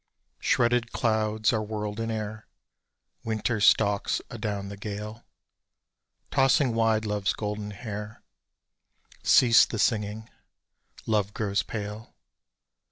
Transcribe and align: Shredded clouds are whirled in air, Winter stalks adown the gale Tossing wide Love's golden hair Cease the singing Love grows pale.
Shredded 0.39 0.91
clouds 0.91 1.53
are 1.53 1.61
whirled 1.61 1.99
in 1.99 2.09
air, 2.09 2.47
Winter 3.23 3.61
stalks 3.61 4.19
adown 4.31 4.69
the 4.69 4.75
gale 4.75 5.23
Tossing 6.31 6.73
wide 6.73 7.05
Love's 7.05 7.33
golden 7.33 7.69
hair 7.69 8.23
Cease 9.21 9.63
the 9.63 9.77
singing 9.77 10.27
Love 11.05 11.35
grows 11.35 11.61
pale. 11.61 12.15